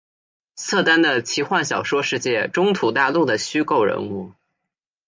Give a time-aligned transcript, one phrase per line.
[0.55, 4.31] 瑟丹的奇幻小说世界中土大陆的虚构人物。